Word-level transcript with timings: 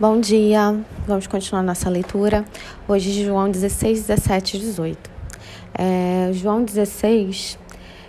Bom 0.00 0.20
dia, 0.20 0.78
vamos 1.08 1.26
continuar 1.26 1.60
nossa 1.60 1.90
leitura. 1.90 2.44
Hoje, 2.86 3.24
João 3.24 3.50
16, 3.50 4.06
17 4.06 4.56
e 4.56 4.60
18. 4.60 5.10
É, 5.76 6.30
João 6.34 6.62
16 6.62 7.58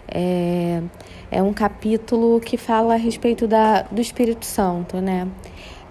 é, 0.07 0.83
é 1.31 1.41
um 1.41 1.51
capítulo 1.51 2.39
que 2.41 2.57
fala 2.57 2.93
a 2.93 2.95
respeito 2.95 3.47
da, 3.47 3.81
do 3.81 3.99
Espírito 3.99 4.45
Santo, 4.45 4.97
né? 4.97 5.27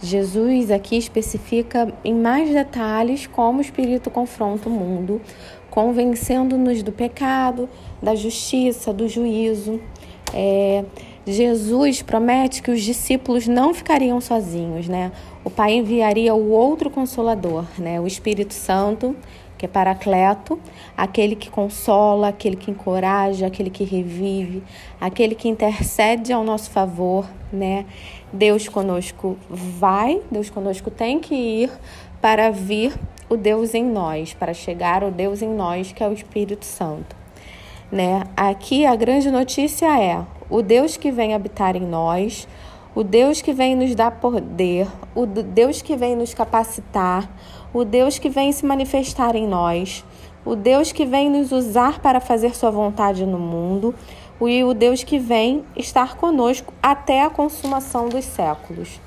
Jesus 0.00 0.70
aqui 0.70 0.96
especifica 0.96 1.92
em 2.04 2.14
mais 2.14 2.48
detalhes 2.48 3.26
como 3.26 3.58
o 3.58 3.60
Espírito 3.60 4.08
confronta 4.08 4.68
o 4.68 4.72
mundo, 4.72 5.20
convencendo-nos 5.68 6.80
do 6.84 6.92
pecado, 6.92 7.68
da 8.00 8.14
justiça, 8.14 8.92
do 8.92 9.08
juízo. 9.08 9.80
É, 10.32 10.84
Jesus 11.30 12.00
promete 12.00 12.62
que 12.62 12.70
os 12.70 12.82
discípulos 12.82 13.46
não 13.46 13.74
ficariam 13.74 14.18
sozinhos, 14.18 14.88
né? 14.88 15.12
O 15.44 15.50
Pai 15.50 15.74
enviaria 15.74 16.34
o 16.34 16.50
outro 16.50 16.88
consolador, 16.88 17.66
né? 17.78 18.00
O 18.00 18.06
Espírito 18.06 18.54
Santo, 18.54 19.14
que 19.58 19.66
é 19.66 19.68
Paracleto, 19.68 20.58
aquele 20.96 21.36
que 21.36 21.50
consola, 21.50 22.28
aquele 22.28 22.56
que 22.56 22.70
encoraja, 22.70 23.46
aquele 23.46 23.68
que 23.68 23.84
revive, 23.84 24.62
aquele 24.98 25.34
que 25.34 25.48
intercede 25.48 26.32
ao 26.32 26.42
nosso 26.42 26.70
favor, 26.70 27.28
né? 27.52 27.84
Deus 28.32 28.66
conosco 28.66 29.36
vai, 29.50 30.22
Deus 30.30 30.48
conosco 30.48 30.90
tem 30.90 31.20
que 31.20 31.34
ir 31.34 31.70
para 32.22 32.50
vir 32.50 32.94
o 33.28 33.36
Deus 33.36 33.74
em 33.74 33.84
nós, 33.84 34.32
para 34.32 34.54
chegar 34.54 35.04
o 35.04 35.10
Deus 35.10 35.42
em 35.42 35.48
nós, 35.48 35.92
que 35.92 36.02
é 36.02 36.08
o 36.08 36.12
Espírito 36.12 36.64
Santo. 36.64 37.14
Né? 37.92 38.22
Aqui 38.36 38.86
a 38.86 38.94
grande 38.96 39.30
notícia 39.30 39.86
é: 39.98 40.24
o 40.50 40.62
Deus 40.62 40.96
que 40.96 41.10
vem 41.10 41.34
habitar 41.34 41.76
em 41.76 41.86
nós, 41.86 42.48
o 42.94 43.04
Deus 43.04 43.42
que 43.42 43.52
vem 43.52 43.76
nos 43.76 43.94
dar 43.94 44.12
poder, 44.12 44.88
o 45.14 45.26
Deus 45.26 45.82
que 45.82 45.96
vem 45.96 46.16
nos 46.16 46.34
capacitar, 46.34 47.30
o 47.72 47.84
Deus 47.84 48.18
que 48.18 48.28
vem 48.28 48.50
se 48.50 48.64
manifestar 48.64 49.36
em 49.36 49.46
nós, 49.46 50.04
o 50.44 50.56
Deus 50.56 50.90
que 50.90 51.04
vem 51.04 51.30
nos 51.30 51.52
usar 51.52 52.00
para 52.00 52.20
fazer 52.20 52.56
Sua 52.56 52.70
vontade 52.70 53.26
no 53.26 53.38
mundo, 53.38 53.94
e 54.40 54.62
o 54.62 54.72
Deus 54.72 55.02
que 55.02 55.18
vem 55.18 55.64
estar 55.76 56.16
conosco 56.16 56.72
até 56.82 57.22
a 57.22 57.30
consumação 57.30 58.08
dos 58.08 58.24
séculos. 58.24 59.00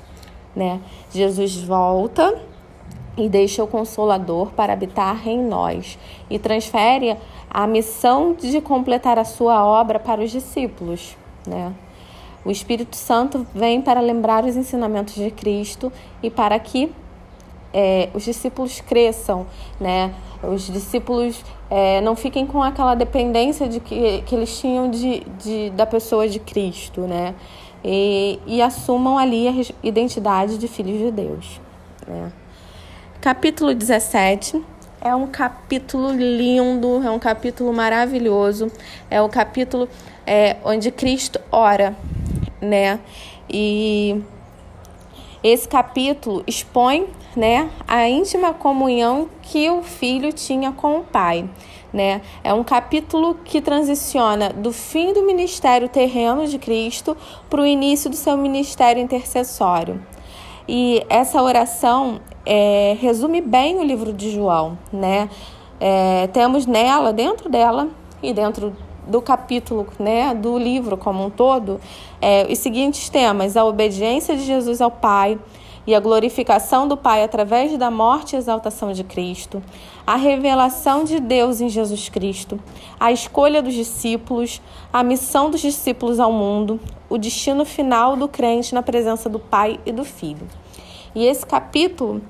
Né? 0.54 0.80
Jesus 1.10 1.56
volta 1.56 2.38
e 3.16 3.28
deixa 3.28 3.64
o 3.64 3.66
Consolador 3.66 4.52
para 4.52 4.72
habitar 4.72 5.26
em 5.26 5.42
nós 5.42 5.98
e 6.28 6.38
transfere 6.38 7.16
a 7.50 7.66
missão 7.66 8.34
de 8.34 8.60
completar 8.60 9.18
a 9.18 9.24
sua 9.24 9.64
obra 9.64 9.98
para 9.98 10.22
os 10.22 10.30
discípulos. 10.30 11.16
Né? 11.46 11.72
O 12.44 12.50
Espírito 12.50 12.96
Santo 12.96 13.46
vem 13.54 13.80
para 13.80 14.00
lembrar 14.00 14.44
os 14.44 14.56
ensinamentos 14.56 15.14
de 15.14 15.30
Cristo 15.30 15.92
e 16.22 16.30
para 16.30 16.58
que 16.58 16.92
é, 17.72 18.10
os 18.12 18.24
discípulos 18.24 18.80
cresçam, 18.80 19.46
né? 19.80 20.12
Os 20.42 20.66
discípulos 20.66 21.42
é, 21.70 22.00
não 22.00 22.16
fiquem 22.16 22.44
com 22.44 22.62
aquela 22.62 22.94
dependência 22.94 23.68
de 23.68 23.80
que, 23.80 24.22
que 24.22 24.34
eles 24.34 24.58
tinham 24.58 24.90
de, 24.90 25.20
de, 25.38 25.70
da 25.70 25.86
pessoa 25.86 26.28
de 26.28 26.38
Cristo, 26.38 27.02
né? 27.02 27.34
E, 27.84 28.38
e 28.46 28.60
assumam 28.60 29.18
ali 29.18 29.48
a 29.48 29.52
identidade 29.82 30.58
de 30.58 30.68
filhos 30.68 30.98
de 30.98 31.10
Deus. 31.10 31.60
Né? 32.06 32.32
Capítulo 33.20 33.74
17 33.74 34.62
é 35.04 35.14
um 35.16 35.26
capítulo 35.26 36.12
lindo, 36.12 37.02
é 37.04 37.10
um 37.10 37.18
capítulo 37.18 37.72
maravilhoso, 37.72 38.70
é 39.10 39.20
o 39.20 39.28
capítulo 39.28 39.88
é, 40.24 40.56
onde 40.64 40.92
Cristo 40.92 41.40
ora, 41.50 41.96
né? 42.60 43.00
E 43.50 44.22
esse 45.42 45.66
capítulo 45.66 46.44
expõe, 46.46 47.08
né, 47.34 47.68
a 47.88 48.08
íntima 48.08 48.54
comunhão 48.54 49.28
que 49.40 49.68
o 49.68 49.82
filho 49.82 50.32
tinha 50.32 50.70
com 50.70 50.98
o 50.98 51.02
pai, 51.02 51.50
né? 51.92 52.22
É 52.44 52.54
um 52.54 52.62
capítulo 52.62 53.34
que 53.44 53.60
transiciona 53.60 54.50
do 54.50 54.72
fim 54.72 55.12
do 55.12 55.26
ministério 55.26 55.88
terreno 55.88 56.46
de 56.46 56.58
Cristo 56.58 57.16
para 57.50 57.60
o 57.60 57.66
início 57.66 58.08
do 58.08 58.14
seu 58.14 58.36
ministério 58.36 59.02
intercessório. 59.02 60.00
E 60.68 61.04
essa 61.08 61.42
oração 61.42 62.20
é, 62.44 62.96
resume 63.00 63.40
bem 63.40 63.78
o 63.78 63.84
livro 63.84 64.12
de 64.12 64.30
João, 64.30 64.78
né? 64.92 65.28
É, 65.80 66.28
temos 66.28 66.66
nela, 66.66 67.12
dentro 67.12 67.48
dela 67.48 67.88
e 68.22 68.32
dentro 68.32 68.72
do 69.06 69.20
capítulo, 69.20 69.86
né, 69.98 70.32
do 70.34 70.56
livro 70.56 70.96
como 70.96 71.24
um 71.26 71.30
todo, 71.30 71.80
é, 72.20 72.46
os 72.50 72.58
seguintes 72.58 73.08
temas: 73.08 73.56
a 73.56 73.64
obediência 73.64 74.36
de 74.36 74.44
Jesus 74.44 74.80
ao 74.80 74.90
Pai 74.90 75.38
e 75.84 75.94
a 75.94 76.00
glorificação 76.00 76.86
do 76.86 76.96
Pai 76.96 77.24
através 77.24 77.76
da 77.76 77.90
morte 77.90 78.34
e 78.34 78.38
exaltação 78.38 78.92
de 78.92 79.02
Cristo, 79.02 79.60
a 80.06 80.14
revelação 80.14 81.02
de 81.02 81.18
Deus 81.18 81.60
em 81.60 81.68
Jesus 81.68 82.08
Cristo, 82.08 82.60
a 83.00 83.10
escolha 83.10 83.60
dos 83.60 83.74
discípulos, 83.74 84.62
a 84.92 85.02
missão 85.02 85.50
dos 85.50 85.60
discípulos 85.60 86.20
ao 86.20 86.32
mundo, 86.32 86.78
o 87.08 87.18
destino 87.18 87.64
final 87.64 88.16
do 88.16 88.28
crente 88.28 88.74
na 88.74 88.82
presença 88.82 89.28
do 89.28 89.40
Pai 89.40 89.80
e 89.84 89.90
do 89.90 90.04
Filho. 90.04 90.46
E 91.14 91.26
esse 91.26 91.44
capítulo 91.44 92.22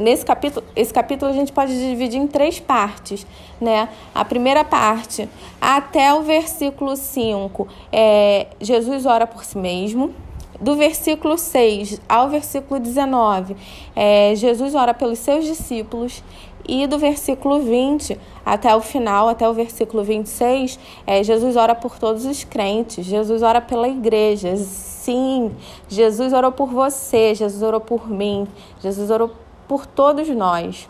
nesse 0.00 0.24
capítulo, 0.24 0.64
esse 0.74 0.92
capítulo 0.92 1.30
a 1.30 1.34
gente 1.34 1.52
pode 1.52 1.72
dividir 1.78 2.18
em 2.18 2.26
três 2.26 2.58
partes, 2.58 3.26
né? 3.60 3.88
A 4.14 4.24
primeira 4.24 4.64
parte, 4.64 5.28
até 5.60 6.12
o 6.14 6.22
versículo 6.22 6.96
5, 6.96 7.68
é, 7.92 8.46
Jesus 8.60 9.06
ora 9.06 9.26
por 9.26 9.44
si 9.44 9.58
mesmo. 9.58 10.14
Do 10.60 10.76
versículo 10.76 11.38
6 11.38 12.02
ao 12.06 12.28
versículo 12.28 12.78
19, 12.78 13.56
é, 13.96 14.34
Jesus 14.34 14.74
ora 14.74 14.92
pelos 14.92 15.18
seus 15.18 15.44
discípulos. 15.44 16.22
E 16.68 16.86
do 16.86 16.98
versículo 16.98 17.60
20 17.60 18.18
até 18.44 18.74
o 18.76 18.80
final, 18.80 19.28
até 19.28 19.48
o 19.48 19.52
versículo 19.52 20.04
26, 20.04 20.78
é, 21.06 21.24
Jesus 21.24 21.56
ora 21.56 21.74
por 21.74 21.98
todos 21.98 22.24
os 22.26 22.44
crentes, 22.44 23.06
Jesus 23.06 23.42
ora 23.42 23.60
pela 23.60 23.88
igreja. 23.88 24.54
Sim, 24.56 25.50
Jesus 25.88 26.32
orou 26.32 26.52
por 26.52 26.68
você, 26.68 27.34
Jesus 27.34 27.62
orou 27.62 27.80
por 27.80 28.08
mim, 28.08 28.46
Jesus 28.80 29.10
orou 29.10 29.30
por 29.70 29.86
todos 29.86 30.28
nós. 30.30 30.88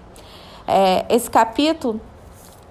É, 0.66 1.04
esse 1.10 1.30
capítulo 1.30 2.00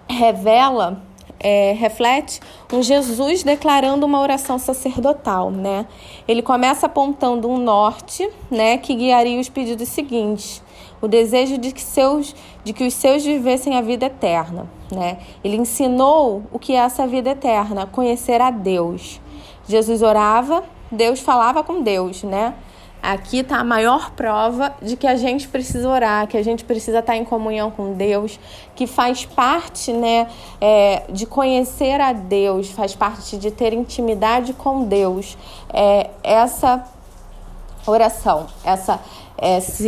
revela, 0.09 1.03
é, 1.39 1.73
reflete 1.73 2.39
um 2.73 2.81
Jesus 2.81 3.43
declarando 3.43 4.07
uma 4.07 4.19
oração 4.19 4.57
sacerdotal, 4.57 5.51
né? 5.51 5.85
Ele 6.27 6.41
começa 6.41 6.87
apontando 6.87 7.47
um 7.47 7.59
norte, 7.59 8.27
né, 8.49 8.79
que 8.79 8.95
guiaria 8.95 9.39
os 9.39 9.49
pedidos 9.49 9.87
seguintes: 9.89 10.63
o 10.99 11.07
desejo 11.07 11.59
de 11.59 11.71
que 11.71 11.81
seus, 11.81 12.35
de 12.63 12.73
que 12.73 12.87
os 12.87 12.95
seus 12.95 13.23
vivessem 13.23 13.77
a 13.77 13.81
vida 13.81 14.07
eterna, 14.07 14.67
né? 14.91 15.19
Ele 15.43 15.57
ensinou 15.57 16.41
o 16.51 16.57
que 16.57 16.73
é 16.73 16.77
essa 16.77 17.05
vida 17.05 17.29
eterna, 17.29 17.85
conhecer 17.85 18.41
a 18.41 18.49
Deus. 18.49 19.21
Jesus 19.67 20.01
orava, 20.01 20.63
Deus 20.91 21.19
falava 21.19 21.63
com 21.63 21.83
Deus, 21.83 22.23
né? 22.23 22.55
Aqui 23.01 23.39
está 23.39 23.57
a 23.57 23.63
maior 23.63 24.11
prova 24.11 24.73
de 24.81 24.97
que 24.97 25.07
a 25.07 25.15
gente 25.15 25.47
precisa 25.47 25.87
orar, 25.87 26.27
que 26.27 26.37
a 26.37 26.43
gente 26.43 26.65
precisa 26.65 26.99
estar 26.99 27.15
em 27.15 27.23
comunhão 27.23 27.71
com 27.71 27.93
Deus, 27.93 28.37
que 28.75 28.85
faz 28.85 29.25
parte 29.25 29.93
né, 29.93 30.29
é, 30.59 31.03
de 31.09 31.25
conhecer 31.25 32.01
a 32.01 32.11
Deus, 32.11 32.69
faz 32.69 32.95
parte 32.95 33.37
de 33.37 33.51
ter 33.51 33.73
intimidade 33.73 34.53
com 34.53 34.83
Deus. 34.83 35.37
É, 35.73 36.09
essa 36.23 36.85
oração, 37.87 38.47
essa, 38.63 38.99
essa 39.37 39.83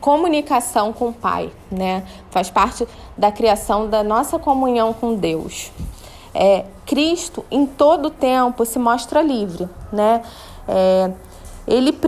comunicação 0.00 0.92
com 0.92 1.08
o 1.08 1.12
Pai, 1.12 1.50
né? 1.70 2.04
Faz 2.30 2.50
parte 2.50 2.86
da 3.16 3.30
criação 3.30 3.88
da 3.88 4.02
nossa 4.02 4.38
comunhão 4.38 4.92
com 4.92 5.14
Deus. 5.14 5.70
É, 6.34 6.64
Cristo, 6.84 7.44
em 7.50 7.66
todo 7.66 8.10
tempo, 8.10 8.64
se 8.64 8.78
mostra 8.78 9.22
livre, 9.22 9.68
né? 9.92 10.22
É, 10.68 11.10
ele, 11.66 11.98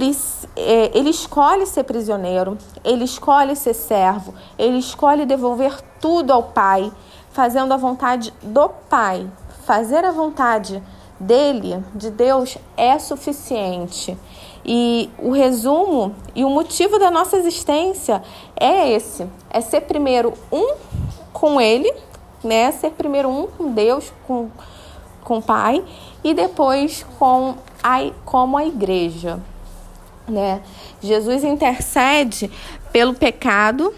é, 0.56 0.96
ele 0.96 1.10
escolhe 1.10 1.66
ser 1.66 1.84
prisioneiro, 1.84 2.56
ele 2.84 3.04
escolhe 3.04 3.56
ser 3.56 3.74
servo, 3.74 4.34
ele 4.58 4.78
escolhe 4.78 5.26
devolver 5.26 5.80
tudo 6.00 6.32
ao 6.32 6.44
Pai, 6.44 6.92
fazendo 7.30 7.72
a 7.72 7.76
vontade 7.76 8.32
do 8.42 8.68
Pai. 8.88 9.28
Fazer 9.64 10.04
a 10.04 10.12
vontade 10.12 10.82
dele, 11.20 11.82
de 11.94 12.10
Deus, 12.10 12.56
é 12.76 12.98
suficiente. 12.98 14.16
E 14.64 15.10
o 15.18 15.30
resumo 15.30 16.14
e 16.34 16.44
o 16.44 16.50
motivo 16.50 16.98
da 16.98 17.10
nossa 17.10 17.36
existência 17.36 18.22
é 18.58 18.90
esse: 18.90 19.26
é 19.50 19.60
ser 19.60 19.82
primeiro 19.82 20.34
um 20.52 20.74
com 21.32 21.60
Ele, 21.60 21.92
né? 22.42 22.70
Ser 22.72 22.90
primeiro 22.90 23.28
um 23.28 23.46
com 23.46 23.72
Deus, 23.72 24.12
com, 24.26 24.50
com 25.28 25.38
o 25.38 25.42
Pai, 25.42 25.84
e 26.24 26.32
depois 26.32 27.04
com 27.18 27.54
a, 27.82 28.10
como 28.24 28.56
a 28.56 28.64
igreja. 28.64 29.38
Né? 30.26 30.62
Jesus 31.02 31.44
intercede 31.44 32.50
pelo 32.90 33.12
pecado, 33.12 33.94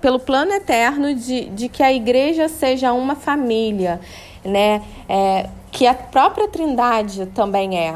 pelo 0.00 0.18
plano 0.18 0.52
eterno 0.52 1.14
de, 1.14 1.44
de 1.46 1.68
que 1.68 1.84
a 1.84 1.92
igreja 1.92 2.48
seja 2.48 2.92
uma 2.92 3.14
família, 3.14 4.00
né? 4.44 4.82
É, 5.08 5.48
que 5.70 5.86
a 5.86 5.94
própria 5.94 6.48
Trindade 6.48 7.26
também 7.26 7.78
é. 7.78 7.94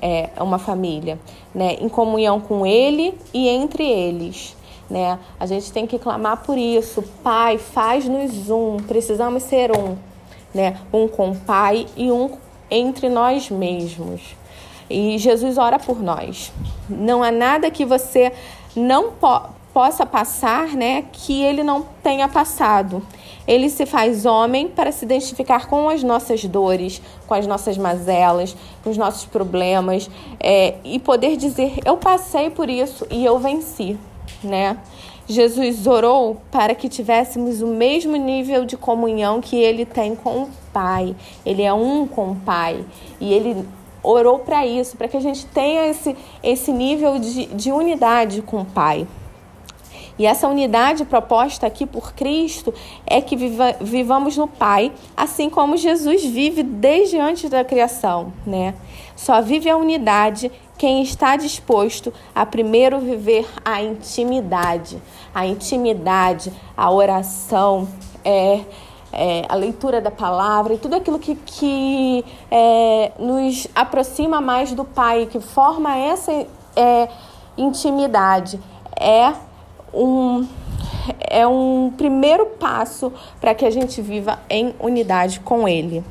é, 0.00 0.30
uma 0.40 0.58
família, 0.58 1.18
né? 1.52 1.74
Em 1.80 1.88
comunhão 1.88 2.40
com 2.40 2.64
Ele 2.64 3.18
e 3.34 3.48
entre 3.48 3.84
eles. 3.84 4.56
Né? 4.88 5.18
A 5.38 5.46
gente 5.46 5.72
tem 5.72 5.86
que 5.86 5.98
clamar 5.98 6.42
por 6.44 6.58
isso. 6.58 7.02
Pai, 7.22 7.58
faz-nos 7.58 8.50
um. 8.50 8.76
Precisamos 8.78 9.44
ser 9.44 9.70
um, 9.76 9.96
né? 10.54 10.78
Um 10.92 11.08
com 11.08 11.30
o 11.30 11.36
Pai 11.36 11.86
e 11.96 12.10
um 12.10 12.30
entre 12.70 13.08
nós 13.08 13.50
mesmos. 13.50 14.36
E 14.88 15.18
Jesus 15.18 15.58
ora 15.58 15.78
por 15.78 16.02
nós. 16.02 16.52
Não 16.88 17.22
há 17.22 17.30
nada 17.30 17.70
que 17.70 17.84
você 17.84 18.32
não 18.74 19.12
po 19.12 19.60
possa 19.72 20.04
passar, 20.04 20.66
né, 20.70 21.04
que 21.12 21.44
ele 21.44 21.62
não 21.62 21.86
tenha 22.02 22.26
passado. 22.26 23.06
Ele 23.46 23.70
se 23.70 23.86
faz 23.86 24.26
homem 24.26 24.66
para 24.66 24.90
se 24.90 25.04
identificar 25.04 25.68
com 25.68 25.88
as 25.88 26.02
nossas 26.02 26.44
dores, 26.44 27.00
com 27.28 27.34
as 27.34 27.46
nossas 27.46 27.78
mazelas, 27.78 28.56
com 28.82 28.90
os 28.90 28.98
nossos 28.98 29.26
problemas 29.26 30.10
é, 30.40 30.74
e 30.82 30.98
poder 30.98 31.36
dizer: 31.36 31.78
Eu 31.84 31.96
passei 31.96 32.50
por 32.50 32.68
isso 32.68 33.06
e 33.10 33.24
eu 33.24 33.38
venci 33.38 33.96
né? 34.42 34.76
Jesus 35.30 35.86
orou 35.86 36.40
para 36.50 36.74
que 36.74 36.88
tivéssemos 36.88 37.62
o 37.62 37.68
mesmo 37.68 38.16
nível 38.16 38.64
de 38.64 38.76
comunhão 38.76 39.40
que 39.40 39.56
ele 39.56 39.84
tem 39.84 40.14
com 40.14 40.42
o 40.42 40.50
Pai. 40.72 41.14
Ele 41.46 41.62
é 41.62 41.72
um 41.72 42.06
com 42.06 42.32
o 42.32 42.36
Pai. 42.36 42.84
E 43.20 43.32
ele 43.32 43.64
orou 44.02 44.40
para 44.40 44.66
isso, 44.66 44.96
para 44.96 45.08
que 45.08 45.16
a 45.16 45.20
gente 45.20 45.46
tenha 45.46 45.86
esse, 45.86 46.16
esse 46.42 46.72
nível 46.72 47.18
de, 47.18 47.46
de 47.46 47.70
unidade 47.70 48.42
com 48.42 48.62
o 48.62 48.64
Pai. 48.64 49.06
E 50.18 50.26
essa 50.26 50.46
unidade 50.48 51.06
proposta 51.06 51.66
aqui 51.66 51.86
por 51.86 52.12
Cristo 52.12 52.74
é 53.06 53.22
que 53.22 53.34
viva, 53.36 53.74
vivamos 53.80 54.36
no 54.36 54.46
Pai, 54.46 54.92
assim 55.16 55.48
como 55.48 55.78
Jesus 55.78 56.22
vive 56.24 56.62
desde 56.62 57.18
antes 57.18 57.48
da 57.48 57.64
criação, 57.64 58.30
né? 58.46 58.74
Só 59.16 59.40
vive 59.40 59.70
a 59.70 59.76
unidade 59.78 60.52
quem 60.80 61.02
está 61.02 61.36
disposto 61.36 62.10
a 62.34 62.46
primeiro 62.46 62.98
viver 63.00 63.46
a 63.62 63.82
intimidade, 63.82 64.96
a 65.34 65.44
intimidade, 65.44 66.50
a 66.74 66.90
oração, 66.90 67.86
é, 68.24 68.62
é, 69.12 69.44
a 69.46 69.56
leitura 69.56 70.00
da 70.00 70.10
palavra 70.10 70.72
e 70.72 70.78
tudo 70.78 70.96
aquilo 70.96 71.18
que, 71.18 71.34
que 71.34 72.24
é, 72.50 73.12
nos 73.18 73.68
aproxima 73.74 74.40
mais 74.40 74.72
do 74.72 74.86
Pai, 74.86 75.28
que 75.30 75.38
forma 75.38 75.98
essa 75.98 76.32
é, 76.74 77.10
intimidade, 77.58 78.58
é 78.98 79.34
um, 79.92 80.48
é 81.20 81.46
um 81.46 81.92
primeiro 81.94 82.46
passo 82.58 83.12
para 83.38 83.54
que 83.54 83.66
a 83.66 83.70
gente 83.70 84.00
viva 84.00 84.38
em 84.48 84.74
unidade 84.80 85.40
com 85.40 85.68
Ele 85.68 86.02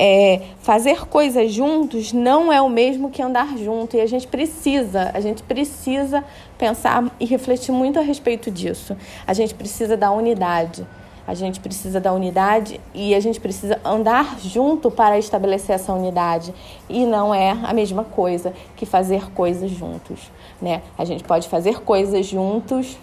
é, 0.00 0.42
fazer 0.60 1.06
coisas 1.06 1.52
juntos 1.52 2.12
não 2.12 2.52
é 2.52 2.62
o 2.62 2.68
mesmo 2.68 3.10
que 3.10 3.20
andar 3.20 3.58
junto 3.58 3.96
e 3.96 4.00
a 4.00 4.06
gente 4.06 4.28
precisa, 4.28 5.10
a 5.12 5.20
gente 5.20 5.42
precisa 5.42 6.24
pensar 6.56 7.10
e 7.18 7.24
refletir 7.26 7.72
muito 7.72 7.98
a 7.98 8.02
respeito 8.02 8.48
disso. 8.48 8.96
A 9.26 9.34
gente 9.34 9.54
precisa 9.54 9.96
da 9.96 10.12
unidade. 10.12 10.86
A 11.26 11.34
gente 11.34 11.60
precisa 11.60 12.00
da 12.00 12.10
unidade 12.10 12.80
e 12.94 13.14
a 13.14 13.20
gente 13.20 13.38
precisa 13.38 13.78
andar 13.84 14.38
junto 14.40 14.90
para 14.90 15.18
estabelecer 15.18 15.74
essa 15.74 15.92
unidade. 15.92 16.54
E 16.88 17.04
não 17.04 17.34
é 17.34 17.50
a 17.50 17.74
mesma 17.74 18.02
coisa 18.02 18.54
que 18.74 18.86
fazer 18.86 19.30
coisas 19.32 19.70
juntos, 19.70 20.32
né? 20.58 20.80
A 20.96 21.04
gente 21.04 21.22
pode 21.24 21.46
fazer 21.46 21.82
coisas 21.82 22.24
juntos, 22.24 22.96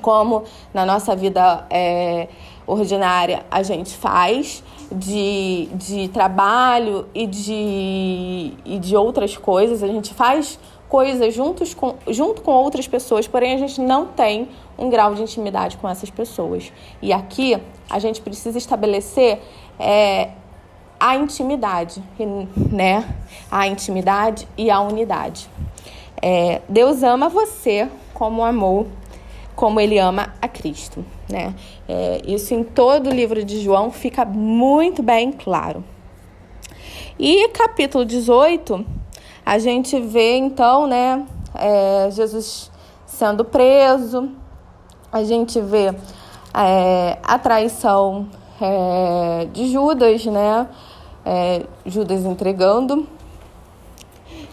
como 0.00 0.44
na 0.72 0.86
nossa 0.86 1.14
vida 1.14 1.66
é, 1.68 2.28
ordinária 2.66 3.44
a 3.50 3.62
gente 3.62 3.96
faz, 3.96 4.62
de, 4.90 5.68
de 5.74 6.08
trabalho 6.08 7.06
e 7.14 7.26
de, 7.26 8.52
e 8.64 8.78
de 8.78 8.96
outras 8.96 9.36
coisas. 9.36 9.82
A 9.82 9.86
gente 9.86 10.14
faz 10.14 10.58
coisas 10.88 11.34
juntos 11.34 11.74
com, 11.74 11.96
junto 12.08 12.42
com 12.42 12.52
outras 12.52 12.86
pessoas, 12.86 13.26
porém 13.26 13.54
a 13.54 13.58
gente 13.58 13.80
não 13.80 14.06
tem 14.06 14.48
um 14.78 14.88
grau 14.88 15.14
de 15.14 15.22
intimidade 15.22 15.76
com 15.76 15.88
essas 15.88 16.10
pessoas. 16.10 16.72
E 17.02 17.12
aqui 17.12 17.60
a 17.90 17.98
gente 17.98 18.20
precisa 18.20 18.58
estabelecer 18.58 19.40
é, 19.78 20.30
a 20.98 21.16
intimidade, 21.16 22.02
né? 22.72 23.16
A 23.50 23.66
intimidade 23.66 24.46
e 24.56 24.70
a 24.70 24.80
unidade. 24.80 25.48
É, 26.22 26.62
Deus 26.68 27.02
ama 27.02 27.28
você 27.28 27.88
como 28.14 28.42
amou 28.42 28.86
como 29.56 29.80
ele 29.80 29.98
ama 29.98 30.34
a 30.40 30.46
Cristo. 30.46 31.04
Né? 31.28 31.54
É, 31.88 32.20
isso 32.26 32.54
em 32.54 32.62
todo 32.62 33.08
o 33.08 33.12
livro 33.12 33.42
de 33.42 33.60
João 33.60 33.90
fica 33.90 34.24
muito 34.24 35.02
bem 35.02 35.32
claro. 35.32 35.82
E 37.18 37.48
capítulo 37.48 38.04
18, 38.04 38.84
a 39.44 39.58
gente 39.58 39.98
vê 39.98 40.36
então 40.36 40.86
né, 40.86 41.26
é, 41.54 42.10
Jesus 42.10 42.70
sendo 43.06 43.42
preso, 43.42 44.30
a 45.10 45.24
gente 45.24 45.58
vê 45.62 45.94
é, 46.52 47.18
a 47.22 47.38
traição 47.38 48.28
é, 48.60 49.46
de 49.52 49.68
Judas, 49.68 50.26
né? 50.26 50.68
É, 51.24 51.62
Judas 51.84 52.24
entregando 52.24 53.06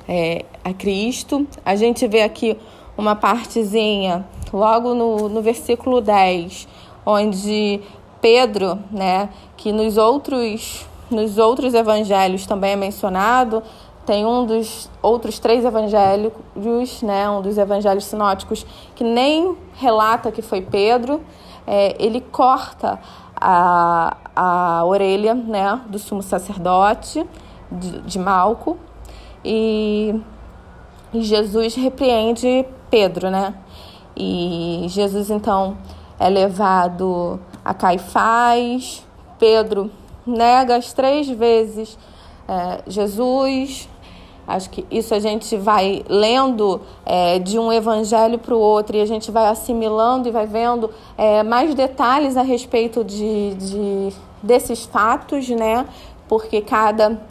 é, 0.07 0.45
a 0.63 0.73
Cristo. 0.73 1.45
A 1.65 1.75
gente 1.75 2.07
vê 2.07 2.21
aqui 2.21 2.57
uma 2.97 3.15
partezinha 3.15 4.25
logo 4.53 4.94
no, 4.94 5.27
no 5.27 5.41
versículo 5.41 6.00
10, 6.00 6.67
onde 7.05 7.81
Pedro, 8.21 8.79
né, 8.91 9.29
que 9.57 9.71
nos 9.71 9.97
outros, 9.97 10.85
nos 11.09 11.38
outros 11.38 11.73
evangelhos 11.73 12.45
também 12.45 12.71
é 12.71 12.75
mencionado, 12.75 13.63
tem 14.05 14.25
um 14.25 14.45
dos 14.45 14.89
outros 15.01 15.39
três 15.39 15.65
evangelhos, 15.65 16.31
né, 17.01 17.29
um 17.29 17.41
dos 17.41 17.57
evangelhos 17.57 18.05
sinóticos, 18.05 18.65
que 18.95 19.03
nem 19.03 19.57
relata 19.73 20.31
que 20.31 20.41
foi 20.41 20.61
Pedro, 20.61 21.21
é, 21.65 21.95
ele 21.97 22.21
corta 22.21 23.00
a, 23.35 24.17
a 24.35 24.85
orelha 24.85 25.33
né, 25.33 25.81
do 25.88 25.97
sumo 25.97 26.21
sacerdote 26.21 27.25
de, 27.71 28.01
de 28.01 28.19
Malco 28.19 28.77
e, 29.44 30.15
e 31.13 31.21
Jesus 31.21 31.75
repreende 31.75 32.65
Pedro, 32.89 33.29
né? 33.29 33.55
E 34.15 34.86
Jesus 34.89 35.30
então 35.30 35.77
é 36.19 36.30
levado 36.30 37.39
a 37.63 37.74
Caifás, 37.74 39.06
Pedro 39.39 39.89
nega 40.25 40.75
as 40.75 40.94
três 40.94 41.30
vezes 41.30 41.98
é, 42.48 42.80
Jesus. 42.88 43.89
Acho 44.45 44.69
que 44.69 44.86
isso 44.92 45.15
a 45.15 45.19
gente 45.19 45.56
vai 45.56 46.04
lendo 46.10 46.81
é, 47.06 47.39
de 47.39 47.57
um 47.57 47.71
evangelho 47.71 48.38
para 48.38 48.54
o 48.54 48.60
outro 48.60 48.98
e 48.98 49.01
a 49.01 49.06
gente 49.06 49.31
vai 49.31 49.48
assimilando 49.48 50.27
e 50.27 50.32
vai 50.32 50.46
vendo 50.46 50.89
é, 51.17 51.43
mais 51.43 51.74
detalhes 51.74 52.36
a 52.36 52.41
respeito 52.41 53.05
de, 53.05 53.53
de, 53.53 54.13
desses 54.41 54.84
fatos, 54.84 55.48
né? 55.48 55.86
Porque 56.27 56.60
cada 56.60 57.22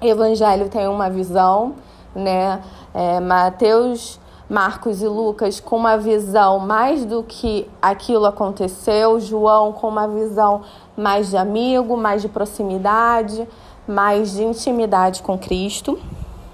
evangelho 0.00 0.68
tem 0.68 0.86
uma 0.86 1.10
visão, 1.10 1.74
né? 2.14 2.62
É, 2.94 3.18
Mateus 3.18 4.20
Marcos 4.48 5.02
e 5.02 5.08
Lucas 5.08 5.58
com 5.58 5.76
uma 5.76 5.98
visão 5.98 6.60
mais 6.60 7.04
do 7.04 7.22
que 7.22 7.68
aquilo 7.82 8.26
aconteceu, 8.26 9.18
João 9.20 9.72
com 9.72 9.88
uma 9.88 10.06
visão 10.06 10.62
mais 10.96 11.30
de 11.30 11.36
amigo, 11.36 11.96
mais 11.96 12.22
de 12.22 12.28
proximidade, 12.28 13.46
mais 13.88 14.32
de 14.32 14.44
intimidade 14.44 15.22
com 15.22 15.36
Cristo, 15.36 15.98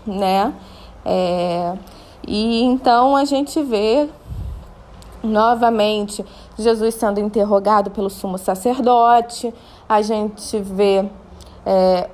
né? 0.07 0.55
É, 1.05 1.77
e 2.27 2.63
então 2.63 3.17
a 3.17 3.25
gente 3.25 3.63
vê 3.63 4.09
novamente 5.23 6.25
Jesus 6.59 6.95
sendo 6.95 7.21
interrogado 7.21 7.91
pelo 7.91 8.09
sumo 8.11 8.39
sacerdote, 8.39 9.53
a 9.89 10.01
gente 10.01 10.59
vê 10.59 11.09
é, 11.67 12.09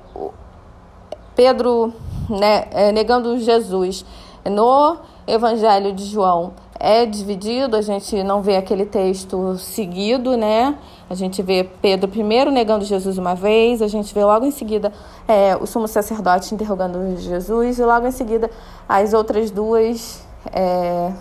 Pedro 1.35 1.93
né, 2.29 2.67
é, 2.71 2.91
negando 2.91 3.39
Jesus 3.39 4.05
no 4.45 4.97
Evangelho 5.29 5.93
de 5.93 6.05
João 6.05 6.53
é 6.79 7.05
dividido, 7.05 7.75
a 7.75 7.81
gente 7.81 8.23
não 8.23 8.41
vê 8.41 8.55
aquele 8.55 8.85
texto 8.85 9.57
seguido, 9.57 10.37
né? 10.37 10.77
A 11.09 11.13
gente 11.13 11.41
vê 11.41 11.63
Pedro 11.81 12.07
primeiro 12.07 12.51
negando 12.51 12.85
Jesus 12.85 13.17
uma 13.17 13.35
vez, 13.35 13.81
a 13.81 13.87
gente 13.87 14.13
vê 14.13 14.23
logo 14.23 14.45
em 14.45 14.51
seguida 14.51 14.93
é, 15.27 15.57
o 15.57 15.65
sumo 15.65 15.87
sacerdote 15.87 16.55
interrogando 16.55 17.17
Jesus, 17.17 17.79
e 17.79 17.83
logo 17.83 18.07
em 18.07 18.11
seguida 18.11 18.49
as 18.87 19.13
outras 19.13 19.51
duas 19.51 20.25
é, 20.53 21.11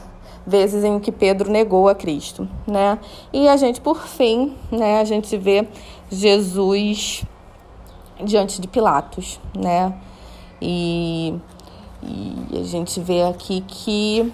vezes 0.47 0.85
em 0.85 1.01
que 1.01 1.11
Pedro 1.11 1.51
negou 1.51 1.89
a 1.89 1.95
Cristo, 1.95 2.49
né? 2.67 2.99
E 3.33 3.49
a 3.49 3.57
gente, 3.57 3.81
por 3.81 4.07
fim, 4.07 4.57
né, 4.71 5.01
a 5.01 5.05
gente 5.05 5.37
vê 5.37 5.67
Jesus 6.09 7.25
diante 8.25 8.61
de 8.61 8.69
Pilatos, 8.69 9.41
né? 9.57 9.93
E 10.63 11.35
e 12.03 12.59
a 12.59 12.63
gente 12.63 13.01
vê 13.01 13.23
aqui 13.23 13.63
que 13.67 14.33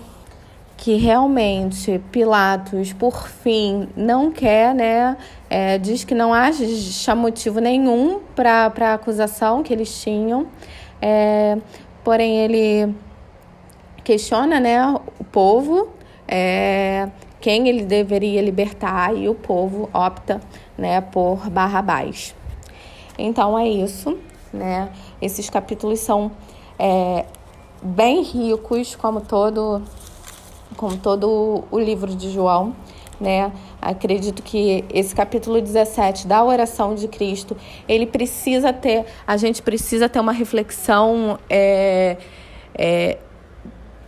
que 0.76 0.96
realmente 0.96 1.98
Pilatos, 2.10 2.92
por 2.92 3.26
fim, 3.28 3.88
não 3.96 4.30
quer, 4.30 4.74
né? 4.74 5.16
É, 5.48 5.78
diz 5.78 6.04
que 6.04 6.14
não 6.14 6.34
acha 6.34 7.14
motivo 7.14 7.60
nenhum 7.60 8.20
para 8.34 8.70
a 8.80 8.94
acusação 8.94 9.62
que 9.62 9.72
eles 9.72 10.02
tinham. 10.02 10.46
É, 11.00 11.56
porém 12.02 12.38
ele 12.38 12.94
questiona 14.02 14.60
né, 14.60 14.86
o 15.18 15.24
povo, 15.24 15.88
é, 16.28 17.08
quem 17.40 17.68
ele 17.68 17.84
deveria 17.84 18.42
libertar, 18.42 19.16
e 19.16 19.28
o 19.28 19.34
povo 19.34 19.88
opta 19.94 20.40
né, 20.76 21.00
por 21.00 21.48
Barrabás. 21.48 22.34
Então 23.18 23.58
é 23.58 23.68
isso, 23.68 24.18
né? 24.52 24.90
Esses 25.22 25.48
capítulos 25.48 26.00
são 26.00 26.32
é, 26.78 27.24
bem 27.84 28.22
ricos, 28.22 28.96
como 28.96 29.20
todo, 29.20 29.82
como 30.76 30.96
todo 30.96 31.64
o 31.70 31.78
livro 31.78 32.14
de 32.14 32.30
João. 32.30 32.74
Né? 33.20 33.52
Acredito 33.80 34.42
que 34.42 34.84
esse 34.92 35.14
capítulo 35.14 35.60
17 35.60 36.26
da 36.26 36.42
oração 36.42 36.94
de 36.94 37.06
Cristo, 37.06 37.56
ele 37.86 38.06
precisa 38.06 38.72
ter, 38.72 39.04
a 39.26 39.36
gente 39.36 39.62
precisa 39.62 40.08
ter 40.08 40.18
uma 40.18 40.32
reflexão 40.32 41.38
é, 41.48 42.16
é, 42.76 43.18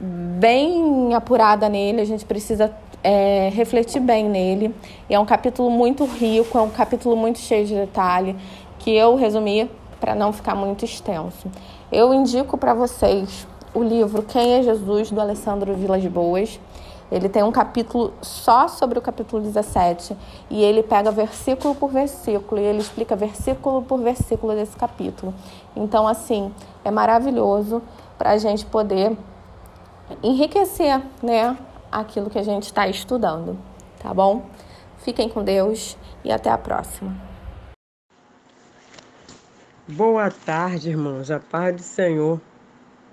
bem 0.01 1.15
apurada 1.15 1.69
nele, 1.69 2.01
a 2.01 2.05
gente 2.05 2.25
precisa 2.25 2.75
é, 3.05 3.51
refletir 3.55 4.01
bem 4.01 4.29
nele. 4.29 4.75
E 5.09 5.15
é 5.15 5.21
um 5.21 5.27
capítulo 5.27 5.71
muito 5.71 6.05
rico, 6.05 6.59
é 6.59 6.63
um 6.63 6.71
capítulo 6.71 7.15
muito 7.15 7.39
cheio 7.39 7.65
de 7.65 7.75
detalhe, 7.75 8.35
que 8.79 8.91
eu 8.91 9.15
resumi 9.15 9.71
para 10.01 10.15
não 10.15 10.33
ficar 10.33 10.55
muito 10.55 10.85
extenso. 10.85 11.51
Eu 11.93 12.13
indico 12.13 12.59
para 12.59 12.75
vocês 12.75 13.47
o 13.77 13.85
livro 13.85 14.23
Quem 14.23 14.55
é 14.55 14.63
Jesus, 14.63 15.11
do 15.11 15.21
Alessandro 15.21 15.75
Vilas 15.75 16.03
Boas. 16.07 16.59
Ele 17.13 17.29
tem 17.29 17.43
um 17.43 17.53
capítulo 17.53 18.11
só 18.23 18.69
sobre 18.69 18.99
o 18.99 19.03
capítulo 19.03 19.43
17 19.43 20.17
e 20.49 20.65
ele 20.65 20.83
pega 20.83 21.11
versículo 21.11 21.75
por 21.75 21.91
versículo 21.91 22.59
e 22.59 22.65
ele 22.65 22.79
explica 22.79 23.15
versículo 23.15 23.83
por 23.83 24.01
versículo 24.01 24.55
desse 24.55 24.75
capítulo. 24.79 25.35
Então, 25.77 26.09
assim, 26.09 26.51
é 26.87 26.91
maravilhoso 26.91 27.83
para 28.17 28.31
a 28.31 28.39
gente 28.39 28.65
poder 28.65 29.15
enriquecer, 30.23 31.03
né, 31.23 31.55
aquilo 31.93 32.31
que 32.31 32.39
a 32.39 32.43
gente 32.43 32.65
está 32.65 32.89
estudando, 32.89 33.59
tá 34.01 34.13
bom? 34.15 34.47
Fiquem 34.99 35.29
com 35.29 35.45
Deus 35.45 35.99
e 36.25 36.33
até 36.33 36.49
a 36.49 36.57
próxima. 36.57 37.15
Boa 39.87 40.31
tarde, 40.31 40.89
irmãos. 40.89 41.31
A 41.31 41.39
paz 41.39 41.77
do 41.77 41.83
Senhor 41.83 42.41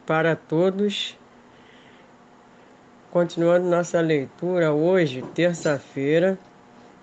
para 0.06 0.36
todos. 0.36 1.18
Continuando 3.12 3.68
nossa 3.70 4.02
leitura 4.02 4.74
hoje, 4.74 5.22
terça-feira, 5.34 6.38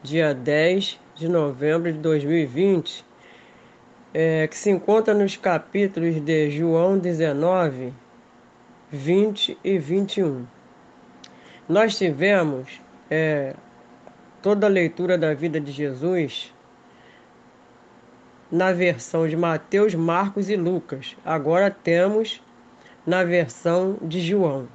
dia 0.03 0.35
10 0.35 0.99
de 1.15 1.29
novembro 1.29 1.93
de 1.93 1.99
2020, 1.99 3.05
é, 4.13 4.47
que 4.49 4.57
se 4.57 4.71
encontra 4.71 5.15
nos 5.15 5.37
capítulos 5.37 6.21
de 6.21 6.51
João 6.51 6.99
19, 6.99 7.93
20 8.91 9.57
e 9.63 9.79
21. 9.79 10.47
Nós 11.69 11.97
tivemos 11.97 12.81
é, 13.09 13.55
toda 14.43 14.67
a 14.67 14.71
leitura 14.71 15.17
da 15.17 15.33
vida 15.33 15.61
de 15.61 15.71
Jesus 15.71 16.53
na 18.51 18.73
versão 18.73 19.29
de 19.29 19.37
Mateus, 19.37 19.95
Marcos 19.95 20.51
e 20.51 20.57
Lucas. 20.57 21.17
Agora 21.25 21.71
temos 21.71 22.43
na 23.07 23.25
versão 23.25 23.97
de 24.03 24.21
João. 24.21 24.69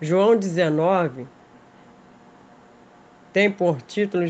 João 0.00 0.36
19 0.36 1.26
tem 3.32 3.50
por 3.50 3.80
título 3.80 4.24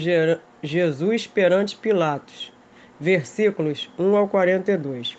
Jesus 0.63 1.27
perante 1.27 1.77
Pilatos, 1.77 2.53
versículos 3.01 3.91
1 3.99 4.17
ao 4.17 4.29
42. 4.29 5.19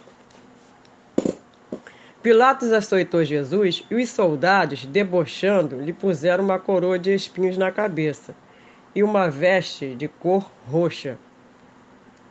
Pilatos 2.22 2.72
açoitou 2.72 3.26
Jesus 3.26 3.86
e 3.92 3.96
os 3.96 4.10
soldados, 4.10 4.86
debochando, 4.86 5.82
lhe 5.82 5.92
puseram 5.92 6.46
uma 6.46 6.58
coroa 6.58 6.98
de 6.98 7.14
espinhos 7.14 7.58
na 7.58 7.70
cabeça 7.70 8.34
e 8.96 9.04
uma 9.04 9.30
veste 9.30 9.94
de 9.96 10.08
cor 10.08 10.50
roxa. 10.66 11.18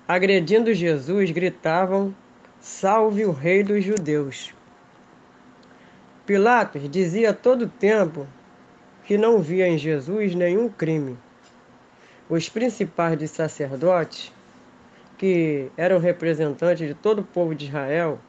Agredindo 0.09 0.73
Jesus, 0.73 1.31
gritavam: 1.31 2.14
Salve 2.59 3.26
o 3.26 3.33
Rei 3.33 3.62
dos 3.62 3.85
Judeus! 3.85 4.54
Pilatos 6.25 6.88
dizia 6.88 7.35
todo 7.35 7.62
o 7.62 7.69
tempo 7.69 8.29
que 9.05 9.19
não 9.19 9.41
via 9.41 9.67
em 9.67 9.76
Jesus 9.76 10.37
nenhum 10.37 10.69
crime. 10.69 11.19
Os 12.29 12.49
principais 12.49 13.19
de 13.19 13.26
sacerdotes, 13.26 14.33
que 15.19 15.69
eram 15.76 15.99
representantes 15.99 16.87
de 16.87 16.95
todo 16.95 17.21
o 17.21 17.25
povo 17.25 17.57
de 17.57 17.67
Israel, 17.67 18.21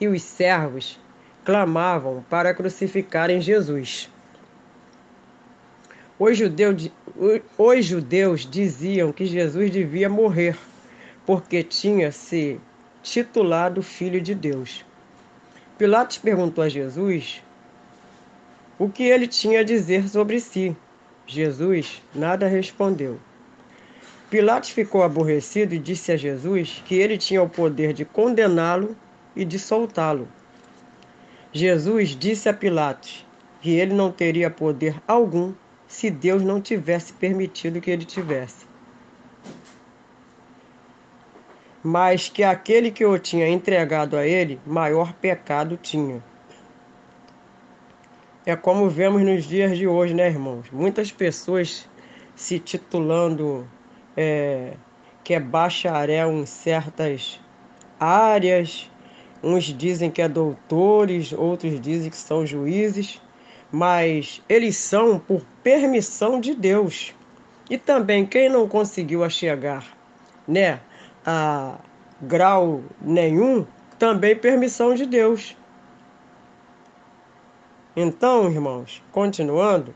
e 0.00 0.08
os 0.08 0.22
servos 0.22 0.98
clamavam 1.44 2.24
para 2.28 2.52
crucificarem 2.52 3.40
Jesus. 3.40 4.10
Os 6.18 6.36
judeus, 6.36 6.90
os 7.56 7.84
judeus 7.84 8.44
diziam 8.44 9.12
que 9.12 9.24
Jesus 9.24 9.70
devia 9.70 10.08
morrer, 10.08 10.58
porque 11.24 11.62
tinha 11.62 12.10
se 12.10 12.60
titulado 13.02 13.82
Filho 13.82 14.20
de 14.20 14.34
Deus. 14.34 14.84
Pilatos 15.80 16.18
perguntou 16.18 16.62
a 16.62 16.68
Jesus 16.68 17.42
o 18.78 18.86
que 18.86 19.02
ele 19.02 19.26
tinha 19.26 19.60
a 19.60 19.62
dizer 19.62 20.06
sobre 20.10 20.38
si. 20.38 20.76
Jesus 21.26 22.02
nada 22.14 22.46
respondeu. 22.46 23.18
Pilatos 24.28 24.68
ficou 24.68 25.02
aborrecido 25.02 25.74
e 25.74 25.78
disse 25.78 26.12
a 26.12 26.18
Jesus 26.18 26.82
que 26.84 26.96
ele 26.96 27.16
tinha 27.16 27.42
o 27.42 27.48
poder 27.48 27.94
de 27.94 28.04
condená-lo 28.04 28.94
e 29.34 29.42
de 29.42 29.58
soltá-lo. 29.58 30.28
Jesus 31.50 32.10
disse 32.10 32.46
a 32.46 32.52
Pilatos 32.52 33.26
que 33.62 33.70
ele 33.70 33.94
não 33.94 34.12
teria 34.12 34.50
poder 34.50 35.00
algum 35.08 35.54
se 35.88 36.10
Deus 36.10 36.42
não 36.42 36.60
tivesse 36.60 37.14
permitido 37.14 37.80
que 37.80 37.90
ele 37.90 38.04
tivesse. 38.04 38.69
Mas 41.82 42.28
que 42.28 42.42
aquele 42.42 42.90
que 42.90 43.04
o 43.04 43.18
tinha 43.18 43.48
entregado 43.48 44.16
a 44.16 44.26
ele, 44.26 44.60
maior 44.66 45.12
pecado 45.14 45.76
tinha. 45.76 46.22
É 48.44 48.54
como 48.56 48.88
vemos 48.88 49.22
nos 49.22 49.44
dias 49.44 49.76
de 49.76 49.86
hoje, 49.86 50.14
né, 50.14 50.28
irmãos? 50.28 50.70
Muitas 50.70 51.10
pessoas 51.10 51.88
se 52.34 52.58
titulando 52.58 53.66
é, 54.16 54.74
que 55.22 55.34
é 55.34 55.40
bacharel 55.40 56.32
em 56.32 56.46
certas 56.46 57.40
áreas, 57.98 58.90
Uns 59.42 59.64
dizem 59.64 60.10
que 60.10 60.20
é 60.20 60.28
doutores, 60.28 61.32
outros 61.32 61.80
dizem 61.80 62.10
que 62.10 62.16
são 62.16 62.44
juízes, 62.44 63.20
mas 63.72 64.42
eles 64.46 64.76
são 64.76 65.18
por 65.18 65.42
permissão 65.62 66.38
de 66.38 66.54
Deus. 66.54 67.14
E 67.70 67.78
também 67.78 68.26
quem 68.26 68.50
não 68.50 68.68
conseguiu 68.68 69.28
chegar, 69.30 69.96
né, 70.46 70.80
a 71.24 71.78
grau 72.20 72.82
nenhum, 73.00 73.66
também 73.98 74.36
permissão 74.36 74.94
de 74.94 75.06
Deus. 75.06 75.56
Então, 77.96 78.50
irmãos, 78.50 79.02
continuando, 79.12 79.94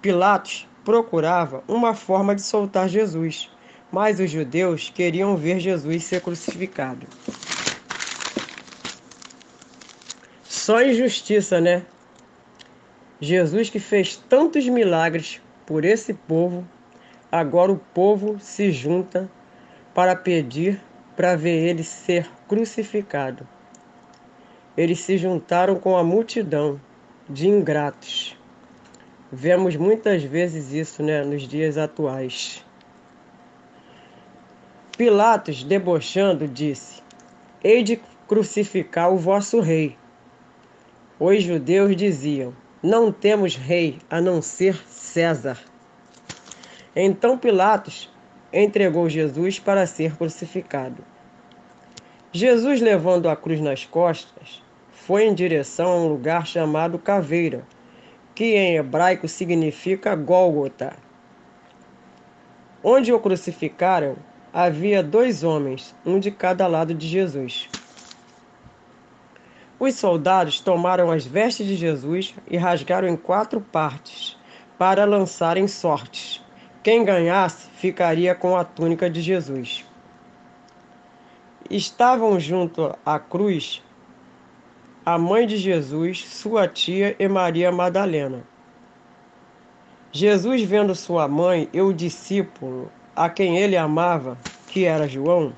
Pilatos 0.00 0.68
procurava 0.84 1.62
uma 1.68 1.94
forma 1.94 2.34
de 2.34 2.42
soltar 2.42 2.88
Jesus, 2.88 3.50
mas 3.90 4.18
os 4.18 4.30
judeus 4.30 4.90
queriam 4.90 5.36
ver 5.36 5.60
Jesus 5.60 6.04
ser 6.04 6.20
crucificado. 6.20 7.06
Só 10.42 10.82
injustiça, 10.82 11.60
né? 11.60 11.84
Jesus 13.20 13.68
que 13.70 13.78
fez 13.78 14.16
tantos 14.16 14.68
milagres 14.68 15.40
por 15.66 15.84
esse 15.84 16.14
povo, 16.14 16.66
agora 17.30 17.70
o 17.70 17.78
povo 17.78 18.38
se 18.40 18.72
junta 18.72 19.30
para 19.94 20.16
pedir 20.16 20.80
para 21.16 21.36
ver 21.36 21.68
ele 21.68 21.84
ser 21.84 22.28
crucificado. 22.48 23.46
Eles 24.76 25.00
se 25.00 25.18
juntaram 25.18 25.76
com 25.76 25.96
a 25.96 26.02
multidão 26.02 26.80
de 27.28 27.48
ingratos. 27.48 28.36
Vemos 29.30 29.76
muitas 29.76 30.22
vezes 30.22 30.72
isso 30.72 31.02
né, 31.02 31.22
nos 31.22 31.42
dias 31.42 31.76
atuais. 31.76 32.64
Pilatos, 34.96 35.62
debochando, 35.64 36.46
disse: 36.46 37.02
Hei 37.62 37.82
de 37.82 38.00
crucificar 38.26 39.12
o 39.12 39.16
vosso 39.16 39.60
rei. 39.60 39.96
Os 41.18 41.42
judeus 41.42 41.94
diziam: 41.96 42.54
Não 42.82 43.12
temos 43.12 43.56
rei 43.56 43.98
a 44.10 44.20
não 44.20 44.42
ser 44.42 44.76
César. 44.86 45.58
Então 46.94 47.38
Pilatos 47.38 48.11
entregou 48.52 49.08
Jesus 49.08 49.58
para 49.58 49.86
ser 49.86 50.16
crucificado. 50.16 51.02
Jesus, 52.32 52.80
levando 52.80 53.28
a 53.28 53.36
cruz 53.36 53.60
nas 53.60 53.84
costas, 53.84 54.62
foi 54.90 55.24
em 55.24 55.34
direção 55.34 55.90
a 55.90 55.96
um 55.96 56.08
lugar 56.08 56.46
chamado 56.46 56.98
Caveira, 56.98 57.64
que 58.34 58.56
em 58.56 58.76
hebraico 58.76 59.28
significa 59.28 60.14
Gólgota. 60.14 60.94
Onde 62.82 63.12
o 63.12 63.20
crucificaram, 63.20 64.16
havia 64.52 65.02
dois 65.02 65.44
homens, 65.44 65.94
um 66.04 66.18
de 66.18 66.30
cada 66.30 66.66
lado 66.66 66.94
de 66.94 67.06
Jesus. 67.06 67.68
Os 69.78 69.94
soldados 69.94 70.60
tomaram 70.60 71.10
as 71.10 71.26
vestes 71.26 71.66
de 71.66 71.76
Jesus 71.76 72.34
e 72.48 72.56
rasgaram 72.56 73.08
em 73.08 73.16
quatro 73.16 73.60
partes, 73.60 74.36
para 74.78 75.04
lançarem 75.04 75.68
sortes. 75.68 76.41
Quem 76.82 77.04
ganhasse 77.04 77.68
ficaria 77.76 78.34
com 78.34 78.56
a 78.56 78.64
túnica 78.64 79.08
de 79.08 79.22
Jesus. 79.22 79.84
Estavam 81.70 82.40
junto 82.40 82.92
à 83.06 83.20
cruz 83.20 83.80
a 85.06 85.16
mãe 85.16 85.46
de 85.46 85.56
Jesus, 85.58 86.26
sua 86.26 86.66
tia 86.66 87.14
e 87.20 87.28
Maria 87.28 87.70
Madalena. 87.70 88.42
Jesus, 90.10 90.62
vendo 90.62 90.92
sua 90.96 91.28
mãe 91.28 91.68
e 91.72 91.80
o 91.80 91.92
discípulo 91.92 92.90
a 93.14 93.30
quem 93.30 93.58
ele 93.58 93.76
amava, 93.76 94.36
que 94.66 94.84
era 94.84 95.06
João, 95.06 95.52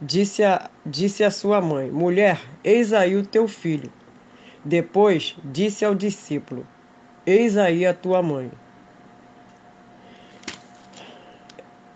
disse 0.00 0.44
a, 0.44 0.70
disse 0.86 1.24
a 1.24 1.30
sua 1.32 1.60
mãe: 1.60 1.90
Mulher, 1.90 2.40
eis 2.62 2.92
aí 2.92 3.16
o 3.16 3.26
teu 3.26 3.48
filho. 3.48 3.92
Depois 4.64 5.36
disse 5.42 5.84
ao 5.84 5.92
discípulo: 5.92 6.64
Eis 7.26 7.56
aí 7.56 7.84
a 7.84 7.92
tua 7.92 8.22
mãe. 8.22 8.48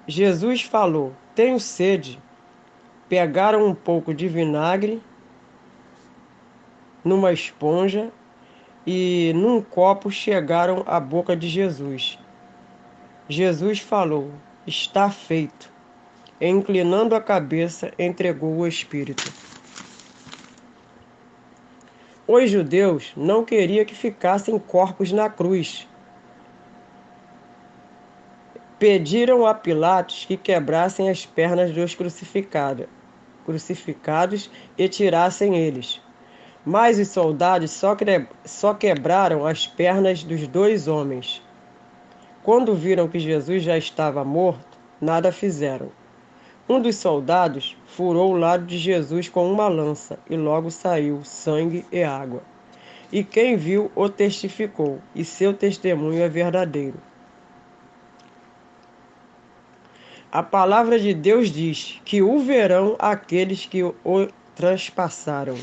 Jesus 0.06 0.62
falou: 0.62 1.12
Tenho 1.34 1.58
sede. 1.58 2.20
Pegaram 3.08 3.66
um 3.66 3.74
pouco 3.74 4.14
de 4.14 4.28
vinagre 4.28 5.02
numa 7.04 7.32
esponja 7.32 8.10
e 8.86 9.32
num 9.34 9.60
copo 9.60 10.10
chegaram 10.10 10.84
à 10.86 11.00
boca 11.00 11.36
de 11.36 11.48
Jesus. 11.48 12.18
Jesus 13.28 13.80
falou: 13.80 14.30
Está 14.66 15.10
feito. 15.10 15.70
E, 16.40 16.48
inclinando 16.48 17.14
a 17.14 17.20
cabeça, 17.20 17.92
entregou 17.98 18.56
o 18.56 18.66
Espírito. 18.66 19.32
Os 22.28 22.50
judeus 22.50 23.12
não 23.16 23.44
queriam 23.44 23.84
que 23.84 23.94
ficassem 23.94 24.58
corpos 24.58 25.10
na 25.12 25.30
cruz. 25.30 25.88
Pediram 28.78 29.46
a 29.46 29.54
Pilatos 29.54 30.26
que 30.26 30.36
quebrassem 30.36 31.08
as 31.08 31.24
pernas 31.24 31.72
dos 31.72 31.94
crucificados, 31.94 32.86
crucificados 33.46 34.50
e 34.76 34.86
tirassem 34.86 35.56
eles. 35.56 35.98
Mas 36.62 36.98
os 36.98 37.08
soldados 37.08 37.70
só, 37.70 37.96
só 38.44 38.74
quebraram 38.74 39.46
as 39.46 39.66
pernas 39.66 40.22
dos 40.22 40.46
dois 40.46 40.88
homens. 40.88 41.42
Quando 42.42 42.74
viram 42.74 43.08
que 43.08 43.18
Jesus 43.18 43.62
já 43.62 43.78
estava 43.78 44.22
morto, 44.22 44.78
nada 45.00 45.32
fizeram. 45.32 45.90
Um 46.68 46.78
dos 46.78 46.96
soldados 46.96 47.74
furou 47.86 48.34
o 48.34 48.36
lado 48.36 48.66
de 48.66 48.76
Jesus 48.76 49.26
com 49.26 49.50
uma 49.50 49.68
lança, 49.68 50.18
e 50.28 50.36
logo 50.36 50.70
saiu 50.70 51.24
sangue 51.24 51.86
e 51.90 52.04
água. 52.04 52.42
E 53.10 53.24
quem 53.24 53.56
viu 53.56 53.90
o 53.94 54.06
testificou, 54.10 55.00
e 55.14 55.24
seu 55.24 55.54
testemunho 55.54 56.22
é 56.22 56.28
verdadeiro. 56.28 57.00
A 60.36 60.42
palavra 60.42 60.98
de 60.98 61.14
Deus 61.14 61.50
diz 61.50 61.98
que 62.04 62.20
o 62.20 62.40
verão 62.40 62.94
aqueles 62.98 63.64
que 63.64 63.82
o 63.82 64.28
transpassaram. 64.54 65.56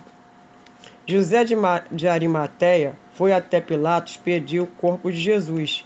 José 1.05 1.45
de 1.91 2.07
Arimateia 2.07 2.97
foi 3.13 3.33
até 3.33 3.61
Pilatos 3.61 4.17
pedir 4.17 4.61
o 4.61 4.65
corpo 4.65 5.11
de 5.11 5.19
Jesus, 5.19 5.85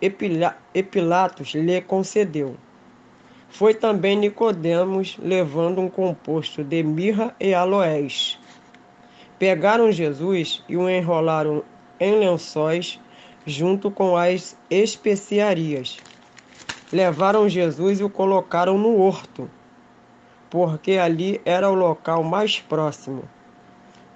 e 0.00 0.82
Pilatos 0.84 1.48
lhe 1.48 1.80
concedeu. 1.80 2.56
Foi 3.48 3.74
também 3.74 4.16
Nicodemos 4.16 5.18
levando 5.20 5.80
um 5.80 5.90
composto 5.90 6.62
de 6.62 6.80
mirra 6.84 7.34
e 7.40 7.52
aloés. 7.52 8.38
Pegaram 9.36 9.90
Jesus 9.90 10.62
e 10.68 10.76
o 10.76 10.88
enrolaram 10.88 11.64
em 11.98 12.20
lençóis 12.20 13.00
junto 13.44 13.90
com 13.90 14.16
as 14.16 14.56
especiarias. 14.70 15.98
Levaram 16.92 17.48
Jesus 17.48 18.00
e 18.00 18.04
o 18.04 18.08
colocaram 18.08 18.78
no 18.78 18.98
horto, 18.98 19.50
porque 20.48 20.92
ali 20.92 21.40
era 21.44 21.68
o 21.68 21.74
local 21.74 22.22
mais 22.22 22.60
próximo. 22.60 23.24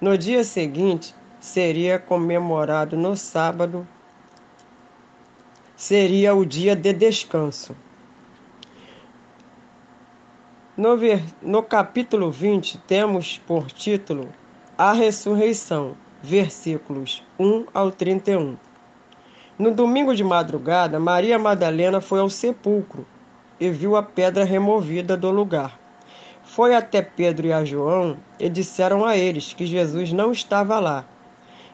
No 0.01 0.17
dia 0.17 0.43
seguinte, 0.43 1.15
seria 1.39 1.99
comemorado 1.99 2.97
no 2.97 3.15
sábado, 3.15 3.87
seria 5.77 6.35
o 6.35 6.47
dia 6.47 6.75
de 6.75 6.95
descanso. 6.95 7.77
No, 10.75 10.97
no 11.43 11.63
capítulo 11.63 12.31
20, 12.31 12.79
temos 12.87 13.37
por 13.47 13.71
título 13.71 14.31
A 14.79 14.95
Ressurreição, 14.95 15.95
versículos 16.23 17.23
1 17.39 17.67
ao 17.75 17.91
31. 17.91 18.57
No 19.63 19.71
domingo 19.71 20.13
de 20.13 20.25
madrugada, 20.25 20.99
Maria 20.99 21.39
Madalena 21.39 22.01
foi 22.01 22.19
ao 22.19 22.29
sepulcro 22.29 23.07
e 23.61 23.71
viu 23.71 23.95
a 23.95 24.03
pedra 24.03 24.45
removida 24.45 25.17
do 25.17 25.31
lugar. 25.31 25.79
Foi 26.43 26.75
até 26.75 27.01
Pedro 27.01 27.47
e 27.47 27.53
a 27.53 27.65
João 27.65 28.17
e 28.41 28.49
disseram 28.49 29.05
a 29.05 29.17
eles 29.17 29.53
que 29.55 29.65
Jesus 29.65 30.13
não 30.13 30.33
estava 30.33 30.81
lá. 30.81 31.05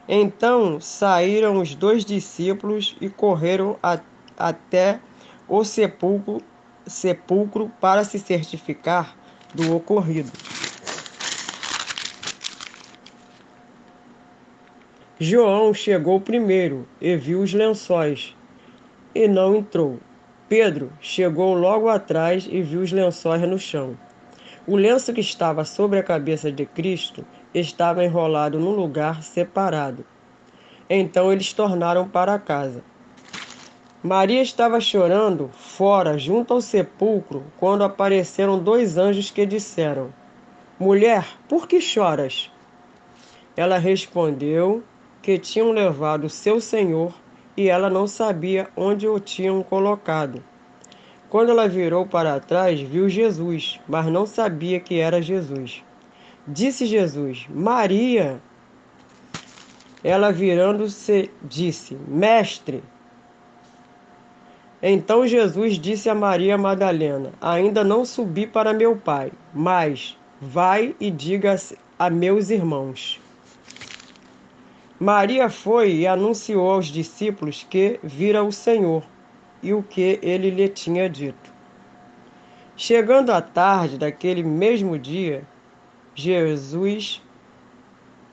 Então 0.07 0.79
saíram 0.79 1.59
os 1.59 1.73
dois 1.73 2.05
discípulos 2.05 2.95
e 3.01 3.09
correram 3.09 3.75
a, 3.81 3.97
até 4.37 4.99
o 5.47 5.63
sepulcro 5.63 6.43
sepulcro 6.85 7.71
para 7.81 8.03
se 8.03 8.19
certificar 8.19 9.15
do 9.51 9.75
ocorrido. 9.75 10.31
João 15.21 15.73
chegou 15.73 16.21
primeiro 16.21 16.87
e 17.01 17.13
viu 17.17 17.41
os 17.41 17.53
lençóis 17.53 18.33
e 19.13 19.27
não 19.27 19.57
entrou. 19.57 19.99
Pedro 20.47 20.93
chegou 21.01 21.53
logo 21.55 21.89
atrás 21.89 22.47
e 22.49 22.61
viu 22.61 22.79
os 22.79 22.93
lençóis 22.93 23.41
no 23.41 23.59
chão. 23.59 23.97
O 24.65 24.77
lenço 24.77 25.11
que 25.11 25.19
estava 25.19 25.65
sobre 25.65 25.99
a 25.99 26.03
cabeça 26.03 26.49
de 26.49 26.65
Cristo 26.65 27.25
estava 27.53 28.05
enrolado 28.05 28.61
num 28.61 28.71
lugar 28.71 29.21
separado. 29.21 30.05
Então 30.89 31.33
eles 31.33 31.51
tornaram 31.51 32.07
para 32.07 32.39
casa. 32.39 32.81
Maria 34.01 34.41
estava 34.41 34.79
chorando 34.79 35.49
fora, 35.49 36.17
junto 36.17 36.53
ao 36.53 36.61
sepulcro, 36.61 37.43
quando 37.59 37.83
apareceram 37.83 38.57
dois 38.57 38.97
anjos 38.97 39.29
que 39.29 39.45
disseram: 39.45 40.13
Mulher, 40.79 41.27
por 41.49 41.67
que 41.67 41.81
choras? 41.81 42.49
Ela 43.57 43.77
respondeu 43.77 44.81
que 45.21 45.37
tinham 45.37 45.71
levado 45.71 46.29
seu 46.29 46.61
senhor 46.61 47.13
e 47.55 47.67
ela 47.67 47.89
não 47.89 48.07
sabia 48.07 48.69
onde 48.75 49.07
o 49.07 49.19
tinham 49.19 49.61
colocado. 49.61 50.43
Quando 51.29 51.51
ela 51.51 51.67
virou 51.67 52.05
para 52.05 52.39
trás, 52.39 52.79
viu 52.79 53.07
Jesus, 53.07 53.79
mas 53.87 54.07
não 54.07 54.25
sabia 54.25 54.79
que 54.79 54.99
era 54.99 55.21
Jesus. 55.21 55.83
Disse 56.47 56.85
Jesus: 56.85 57.45
Maria. 57.49 58.41
Ela 60.03 60.31
virando-se, 60.31 61.29
disse: 61.43 61.95
Mestre. 62.07 62.83
Então 64.81 65.27
Jesus 65.27 65.77
disse 65.77 66.09
a 66.09 66.15
Maria 66.15 66.57
Madalena: 66.57 67.33
Ainda 67.41 67.83
não 67.83 68.05
subi 68.05 68.47
para 68.47 68.73
meu 68.73 68.95
Pai, 68.95 69.31
mas 69.53 70.17
vai 70.41 70.95
e 70.99 71.11
diga 71.11 71.55
a 71.99 72.09
meus 72.09 72.49
irmãos. 72.49 73.19
Maria 74.99 75.49
foi 75.49 75.93
e 75.93 76.07
anunciou 76.07 76.69
aos 76.69 76.87
discípulos 76.87 77.65
que 77.69 77.97
vira 78.03 78.43
o 78.43 78.51
Senhor 78.51 79.01
e 79.63 79.73
o 79.73 79.81
que 79.81 80.19
ele 80.21 80.49
lhe 80.49 80.67
tinha 80.67 81.09
dito. 81.09 81.53
Chegando 82.75 83.31
à 83.31 83.41
tarde 83.41 83.97
daquele 83.97 84.43
mesmo 84.43 84.99
dia, 84.99 85.47
Jesus 86.13 87.21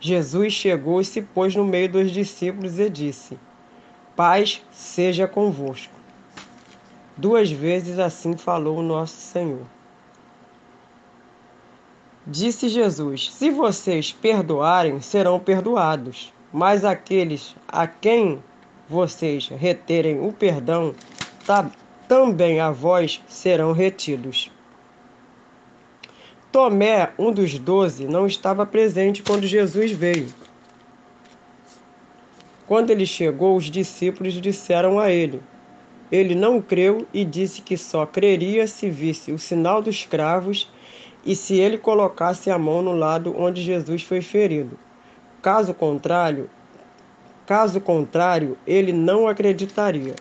Jesus 0.01 0.53
chegou 0.53 1.01
e 1.01 1.05
se 1.05 1.23
pôs 1.23 1.55
no 1.55 1.65
meio 1.65 1.89
dos 1.89 2.11
discípulos 2.11 2.81
e 2.81 2.91
disse: 2.91 3.39
Paz 4.17 4.61
seja 4.73 5.29
convosco. 5.29 5.95
Duas 7.17 7.51
vezes 7.51 7.99
assim 7.99 8.37
falou 8.37 8.79
o 8.79 8.83
nosso 8.83 9.17
Senhor. 9.17 9.67
Disse 12.27 12.69
Jesus: 12.69 13.33
Se 13.33 13.51
vocês 13.51 14.13
perdoarem, 14.13 15.01
serão 15.01 15.39
perdoados, 15.39 16.33
mas 16.57 16.87
aqueles 16.87 17.55
a 17.69 17.87
quem 17.87 18.43
vocês 18.89 19.47
reterem 19.49 20.27
o 20.27 20.33
perdão, 20.33 20.95
tá, 21.45 21.71
também 22.09 22.61
a 22.61 22.71
vós 22.71 23.23
serão 23.29 23.73
retidos. 23.73 24.51
Tomé, 26.51 27.13
um 27.19 27.31
dos 27.31 27.59
doze, 27.59 28.07
não 28.07 28.27
estava 28.27 28.65
presente 28.65 29.23
quando 29.23 29.47
Jesus 29.47 29.93
veio. 29.93 30.29
Quando 32.67 32.89
ele 32.89 33.05
chegou, 33.05 33.55
os 33.55 33.67
discípulos 33.67 34.33
disseram 34.41 34.99
a 34.99 35.11
ele: 35.11 35.43
ele 36.11 36.35
não 36.35 36.63
creu 36.63 37.07
e 37.13 37.23
disse 37.23 37.61
que 37.61 37.77
só 37.77 38.07
creria 38.07 38.67
se 38.67 38.89
visse 38.89 39.31
o 39.31 39.39
sinal 39.39 39.83
dos 39.83 40.07
cravos 40.07 40.73
e 41.23 41.37
se 41.37 41.61
ele 41.61 41.77
colocasse 41.77 42.51
a 42.51 42.57
mão 42.57 42.81
no 42.81 42.95
lado 42.95 43.35
onde 43.37 43.61
Jesus 43.61 44.03
foi 44.03 44.23
ferido. 44.23 44.86
Caso 45.43 45.73
contrário, 45.73 46.51
caso 47.47 47.81
contrário, 47.81 48.59
ele 48.67 48.93
não 48.93 49.29
acreditaria. 49.29 50.15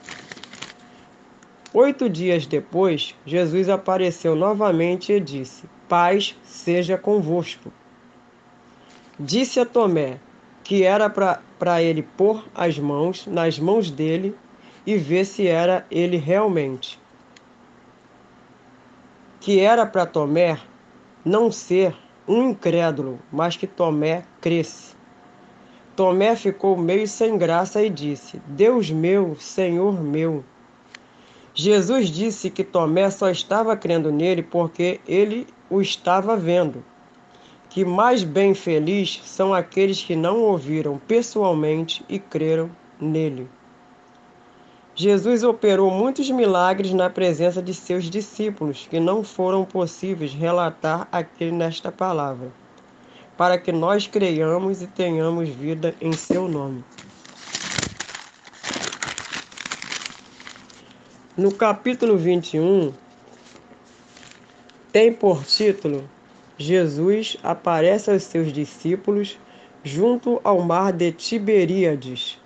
Oito 1.73 2.09
dias 2.09 2.45
depois, 2.45 3.13
Jesus 3.25 3.67
apareceu 3.67 4.35
novamente 4.35 5.11
e 5.11 5.19
disse: 5.19 5.69
Paz 5.89 6.35
seja 6.43 6.97
convosco. 6.97 7.71
Disse 9.19 9.59
a 9.59 9.65
Tomé 9.65 10.19
que 10.63 10.83
era 10.83 11.09
para 11.09 11.83
ele 11.83 12.01
pôr 12.01 12.43
as 12.55 12.79
mãos 12.79 13.27
nas 13.27 13.59
mãos 13.59 13.91
dele 13.91 14.35
e 14.85 14.97
ver 14.97 15.25
se 15.25 15.47
era 15.47 15.85
ele 15.91 16.17
realmente. 16.17 16.99
Que 19.39 19.59
era 19.59 19.85
para 19.85 20.05
Tomé 20.05 20.59
não 21.23 21.51
ser 21.51 21.95
um 22.27 22.49
incrédulo, 22.49 23.19
mas 23.31 23.55
que 23.55 23.67
Tomé 23.67 24.23
cresce. 24.41 24.94
Tomé 25.95 26.35
ficou 26.35 26.75
meio 26.75 27.07
sem 27.07 27.37
graça 27.37 27.81
e 27.81 27.89
disse: 27.89 28.41
Deus 28.47 28.91
meu, 28.91 29.35
Senhor 29.39 30.01
meu. 30.01 30.43
Jesus 31.53 32.09
disse 32.09 32.49
que 32.49 32.65
Tomé 32.65 33.09
só 33.09 33.29
estava 33.29 33.77
crendo 33.77 34.11
nele 34.11 34.43
porque 34.43 34.99
ele 35.07 35.47
o 35.69 35.81
estava 35.81 36.35
vendo. 36.35 36.83
Que 37.69 37.85
mais 37.85 38.23
bem 38.23 38.53
feliz 38.53 39.21
são 39.23 39.53
aqueles 39.53 40.03
que 40.03 40.15
não 40.15 40.41
ouviram 40.41 40.97
pessoalmente 41.07 42.03
e 42.09 42.19
creram 42.19 42.69
nele. 42.99 43.49
Jesus 44.97 45.43
operou 45.43 45.91
muitos 45.91 46.29
milagres 46.29 46.93
na 46.93 47.09
presença 47.09 47.61
de 47.61 47.73
seus 47.73 48.05
discípulos 48.09 48.87
que 48.89 48.97
não 48.99 49.23
foram 49.25 49.65
possíveis 49.65 50.33
relatar 50.33 51.07
aqui 51.11 51.51
nesta 51.51 51.91
palavra, 51.91 52.49
para 53.37 53.57
que 53.57 53.71
nós 53.71 54.07
creiamos 54.07 54.81
e 54.81 54.87
tenhamos 54.87 55.49
vida 55.49 55.95
em 55.99 56.13
seu 56.13 56.47
nome. 56.47 56.83
No 61.37 61.53
capítulo 61.53 62.17
21, 62.17 62.93
tem 64.91 65.11
por 65.11 65.43
título 65.43 66.09
Jesus 66.57 67.35
aparece 67.43 68.09
aos 68.09 68.23
seus 68.23 68.53
discípulos 68.53 69.37
junto 69.83 70.39
ao 70.43 70.61
mar 70.61 70.93
de 70.93 71.11
Tiberíades 71.11 72.39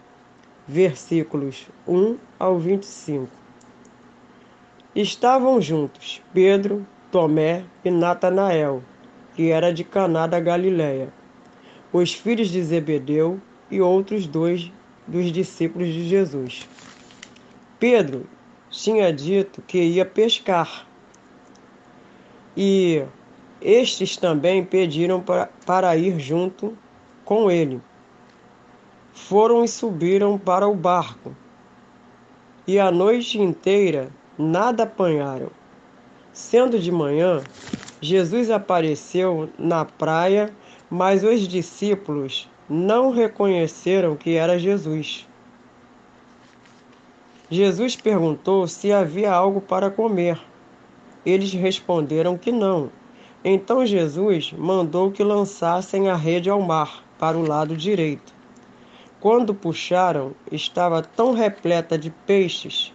versículos 0.68 1.68
1 1.88 2.18
ao 2.38 2.60
25. 2.60 3.28
Estavam 4.96 5.60
juntos 5.60 6.22
Pedro, 6.32 6.86
Tomé 7.12 7.64
e 7.84 7.90
Natanael, 7.90 8.84
que 9.40 9.52
era 9.52 9.74
de 9.74 9.86
Caná 9.86 10.28
da 10.28 10.38
Galiléia, 10.38 11.14
os 11.94 12.14
filhos 12.14 12.50
de 12.50 12.62
Zebedeu 12.62 13.40
e 13.72 13.80
outros 13.80 14.28
dois 14.28 14.70
dos 15.08 15.32
discípulos 15.32 15.88
de 15.88 16.10
Jesus. 16.10 16.68
Pedro 17.80 18.28
tinha 18.70 19.14
dito 19.14 19.62
que 19.62 19.82
ia 19.82 20.04
pescar. 20.04 20.86
E 22.58 23.02
estes 23.62 24.18
também 24.18 24.62
pediram 24.62 25.24
para 25.66 25.96
ir 25.96 26.20
junto 26.20 26.78
com 27.24 27.50
ele 27.50 27.80
foram 29.14 29.64
e 29.64 29.70
subiram 29.70 30.38
para 30.38 30.68
o 30.68 30.76
barco. 30.76 31.34
E 32.68 32.78
a 32.78 32.92
noite 32.92 33.40
inteira 33.40 34.10
nada 34.38 34.84
apanharam. 34.84 35.59
Sendo 36.40 36.80
de 36.80 36.90
manhã, 36.90 37.44
Jesus 38.02 38.50
apareceu 38.50 39.50
na 39.60 39.84
praia, 39.84 40.50
mas 40.90 41.22
os 41.22 41.42
discípulos 41.42 42.50
não 42.68 43.12
reconheceram 43.12 44.16
que 44.16 44.36
era 44.36 44.58
Jesus. 44.58 45.28
Jesus 47.52 47.96
perguntou 47.98 48.68
se 48.68 48.92
havia 48.92 49.32
algo 49.32 49.60
para 49.60 49.92
comer. 49.92 50.40
Eles 51.26 51.52
responderam 51.52 52.38
que 52.38 52.54
não. 52.54 52.90
Então 53.44 53.86
Jesus 53.86 54.54
mandou 54.58 55.12
que 55.12 55.24
lançassem 55.24 56.10
a 56.10 56.16
rede 56.16 56.50
ao 56.50 56.62
mar, 56.62 57.04
para 57.20 57.38
o 57.38 57.46
lado 57.46 57.76
direito. 57.76 58.34
Quando 59.20 59.54
puxaram, 59.54 60.34
estava 60.50 61.04
tão 61.04 61.34
repleta 61.34 61.98
de 61.98 62.10
peixes 62.10 62.94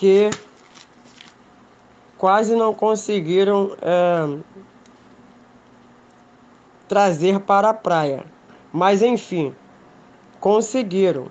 que 0.00 0.30
quase 2.16 2.56
não 2.56 2.72
conseguiram 2.72 3.76
é, 3.82 4.38
trazer 6.88 7.40
para 7.40 7.68
a 7.68 7.74
praia. 7.74 8.24
Mas 8.72 9.02
enfim, 9.02 9.54
conseguiram 10.40 11.26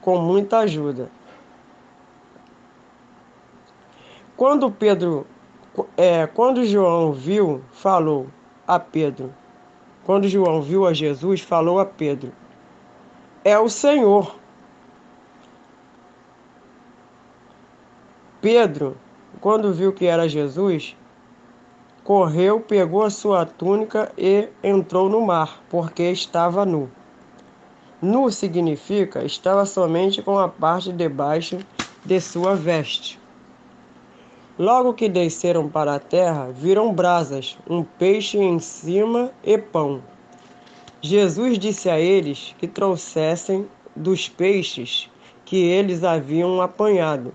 com 0.00 0.16
muita 0.16 0.60
ajuda. 0.60 1.10
Quando 4.34 4.70
Pedro, 4.70 5.26
é, 5.94 6.26
quando 6.26 6.64
João 6.64 7.12
viu, 7.12 7.62
falou: 7.70 8.28
a 8.66 8.80
Pedro. 8.80 9.30
Quando 10.06 10.26
João 10.26 10.62
viu 10.62 10.86
a 10.86 10.94
Jesus, 10.94 11.42
falou 11.42 11.78
a 11.78 11.84
Pedro: 11.84 12.32
É 13.44 13.58
o 13.58 13.68
Senhor. 13.68 14.36
Pedro, 18.40 18.96
quando 19.40 19.72
viu 19.72 19.92
que 19.92 20.06
era 20.06 20.28
Jesus, 20.28 20.96
correu, 22.04 22.60
pegou 22.60 23.02
a 23.02 23.10
sua 23.10 23.46
túnica 23.46 24.12
e 24.16 24.48
entrou 24.62 25.08
no 25.08 25.20
mar, 25.22 25.62
porque 25.70 26.02
estava 26.10 26.64
nu. 26.64 26.90
Nu 28.00 28.30
significa 28.30 29.24
estava 29.24 29.64
somente 29.64 30.22
com 30.22 30.38
a 30.38 30.48
parte 30.48 30.92
de 30.92 31.08
baixo 31.08 31.58
de 32.04 32.20
sua 32.20 32.54
veste. 32.54 33.18
Logo 34.58 34.94
que 34.94 35.08
desceram 35.08 35.68
para 35.68 35.94
a 35.94 35.98
terra, 35.98 36.50
viram 36.52 36.92
brasas, 36.92 37.58
um 37.68 37.82
peixe 37.82 38.38
em 38.38 38.58
cima 38.58 39.30
e 39.42 39.58
pão. 39.58 40.02
Jesus 41.00 41.58
disse 41.58 41.88
a 41.88 41.98
eles 41.98 42.54
que 42.58 42.68
trouxessem 42.68 43.66
dos 43.94 44.28
peixes 44.28 45.10
que 45.44 45.56
eles 45.56 46.04
haviam 46.04 46.60
apanhado. 46.60 47.32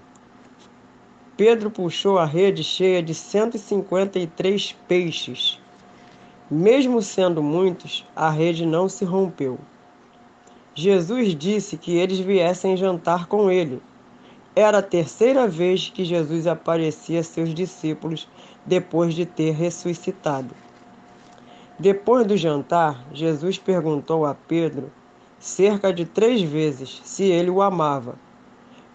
Pedro 1.37 1.71
puxou 1.71 2.17
a 2.19 2.25
rede 2.25 2.63
cheia 2.63 3.01
de 3.01 3.15
153 3.15 4.75
peixes. 4.87 5.59
Mesmo 6.49 7.01
sendo 7.01 7.41
muitos, 7.41 8.05
a 8.15 8.29
rede 8.29 8.65
não 8.65 8.89
se 8.89 9.05
rompeu. 9.05 9.57
Jesus 10.75 11.35
disse 11.35 11.77
que 11.77 11.95
eles 11.95 12.19
viessem 12.19 12.75
jantar 12.75 13.27
com 13.27 13.49
ele. 13.49 13.81
Era 14.55 14.79
a 14.79 14.83
terceira 14.83 15.47
vez 15.47 15.89
que 15.89 16.03
Jesus 16.03 16.45
aparecia 16.45 17.21
a 17.21 17.23
seus 17.23 17.53
discípulos 17.53 18.27
depois 18.65 19.13
de 19.13 19.25
ter 19.25 19.51
ressuscitado. 19.51 20.53
Depois 21.79 22.27
do 22.27 22.37
jantar, 22.37 23.05
Jesus 23.13 23.57
perguntou 23.57 24.25
a 24.25 24.35
Pedro 24.35 24.91
cerca 25.39 25.91
de 25.91 26.05
três 26.05 26.41
vezes 26.41 27.01
se 27.03 27.23
ele 27.23 27.49
o 27.49 27.61
amava. 27.61 28.15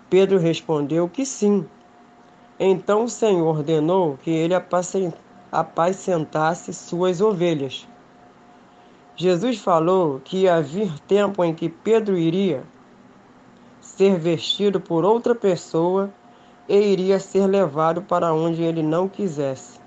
Pedro 0.08 0.38
respondeu 0.38 1.08
que 1.08 1.26
sim. 1.26 1.66
Então 2.58 3.04
o 3.04 3.08
Senhor 3.08 3.46
ordenou 3.46 4.16
que 4.22 4.30
ele 4.30 4.54
apacentasse 5.52 6.72
suas 6.72 7.20
ovelhas. 7.20 7.86
Jesus 9.14 9.58
falou 9.58 10.20
que 10.24 10.42
ia 10.42 10.60
vir 10.62 10.98
tempo 11.00 11.44
em 11.44 11.54
que 11.54 11.68
Pedro 11.68 12.16
iria 12.16 12.64
ser 13.80 14.18
vestido 14.18 14.80
por 14.80 15.04
outra 15.04 15.34
pessoa 15.34 16.10
e 16.68 16.78
iria 16.78 17.18
ser 17.18 17.46
levado 17.46 18.02
para 18.02 18.32
onde 18.32 18.62
ele 18.62 18.82
não 18.82 19.08
quisesse, 19.08 19.78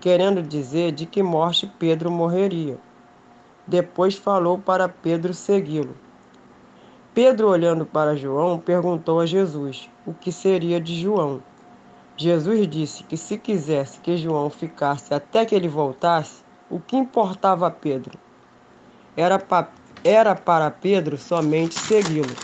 querendo 0.00 0.42
dizer 0.42 0.92
de 0.92 1.06
que 1.06 1.22
morte 1.22 1.66
Pedro 1.78 2.10
morreria. 2.10 2.78
Depois 3.66 4.14
falou 4.14 4.58
para 4.58 4.88
Pedro 4.88 5.34
segui-lo. 5.34 5.96
Pedro, 7.14 7.48
olhando 7.48 7.84
para 7.84 8.16
João, 8.16 8.58
perguntou 8.58 9.20
a 9.20 9.26
Jesus 9.26 9.90
o 10.06 10.14
que 10.14 10.32
seria 10.32 10.80
de 10.80 10.98
João. 11.00 11.42
Jesus 12.16 12.68
disse 12.68 13.02
que 13.04 13.16
se 13.16 13.38
quisesse 13.38 13.98
que 14.00 14.16
João 14.16 14.50
ficasse 14.50 15.14
até 15.14 15.46
que 15.46 15.54
ele 15.54 15.68
voltasse, 15.68 16.42
o 16.70 16.78
que 16.78 16.96
importava 16.96 17.66
a 17.66 17.70
Pedro? 17.70 18.18
Era, 19.16 19.42
era 20.04 20.34
para 20.34 20.70
Pedro 20.70 21.16
somente 21.16 21.78
segui-lo. 21.78 22.34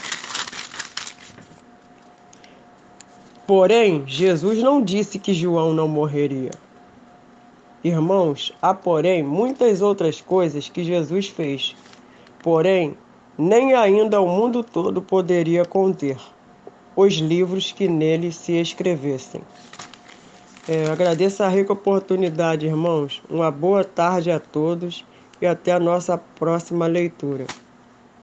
Porém, 3.47 4.05
Jesus 4.07 4.63
não 4.63 4.83
disse 4.83 5.19
que 5.19 5.35
João 5.35 5.73
não 5.73 5.87
morreria. 5.87 6.51
Irmãos, 7.85 8.53
há, 8.61 8.75
porém, 8.75 9.23
muitas 9.23 9.81
outras 9.81 10.21
coisas 10.21 10.69
que 10.69 10.83
Jesus 10.83 11.29
fez. 11.29 11.77
Porém, 12.43 12.97
nem 13.37 13.75
ainda 13.75 14.21
o 14.21 14.29
mundo 14.29 14.65
todo 14.65 15.01
poderia 15.01 15.65
conter 15.65 16.19
os 16.99 17.15
livros 17.15 17.71
que 17.71 17.87
nele 17.87 18.33
se 18.33 18.55
escrevessem. 18.55 19.41
É, 20.69 20.91
agradeço 20.91 21.45
a 21.45 21.49
rica 21.49 21.73
oportunidade, 21.73 22.67
irmãos. 22.67 23.23
Uma 23.31 23.53
boa 23.53 23.85
tarde 23.85 24.33
a 24.33 24.41
todos 24.41 25.05
e 25.41 25.47
até 25.47 25.71
a 25.71 25.79
nossa 25.79 26.19
próxima 26.19 26.89
leitura. 26.89 27.47